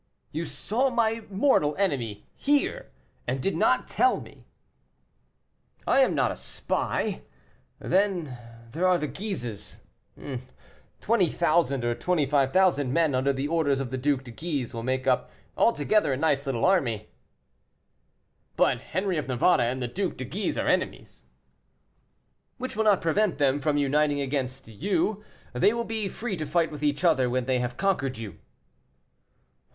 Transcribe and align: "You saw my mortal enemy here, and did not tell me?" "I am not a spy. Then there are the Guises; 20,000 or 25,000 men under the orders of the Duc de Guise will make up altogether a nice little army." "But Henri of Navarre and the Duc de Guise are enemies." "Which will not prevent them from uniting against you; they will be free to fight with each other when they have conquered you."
"You 0.31 0.47
saw 0.47 0.89
my 0.89 1.25
mortal 1.29 1.75
enemy 1.77 2.25
here, 2.35 2.89
and 3.27 3.39
did 3.39 3.55
not 3.55 3.87
tell 3.87 4.19
me?" 4.19 4.47
"I 5.85 5.99
am 5.99 6.15
not 6.15 6.31
a 6.31 6.35
spy. 6.35 7.21
Then 7.77 8.35
there 8.71 8.87
are 8.87 8.97
the 8.97 9.05
Guises; 9.05 9.81
20,000 11.01 11.85
or 11.85 11.93
25,000 11.93 12.91
men 12.91 13.13
under 13.13 13.31
the 13.31 13.47
orders 13.47 13.79
of 13.79 13.91
the 13.91 13.97
Duc 13.99 14.23
de 14.23 14.31
Guise 14.31 14.73
will 14.73 14.81
make 14.81 15.05
up 15.05 15.29
altogether 15.55 16.11
a 16.11 16.17
nice 16.17 16.47
little 16.47 16.65
army." 16.65 17.09
"But 18.55 18.81
Henri 18.81 19.19
of 19.19 19.27
Navarre 19.27 19.61
and 19.61 19.83
the 19.83 19.87
Duc 19.87 20.17
de 20.17 20.25
Guise 20.25 20.57
are 20.57 20.67
enemies." 20.67 21.25
"Which 22.57 22.75
will 22.75 22.85
not 22.85 23.01
prevent 23.03 23.37
them 23.37 23.59
from 23.61 23.77
uniting 23.77 24.19
against 24.19 24.67
you; 24.67 25.23
they 25.53 25.73
will 25.73 25.85
be 25.85 26.09
free 26.09 26.35
to 26.37 26.47
fight 26.47 26.71
with 26.71 26.81
each 26.81 27.03
other 27.03 27.29
when 27.29 27.45
they 27.45 27.59
have 27.59 27.77
conquered 27.77 28.17
you." 28.17 28.39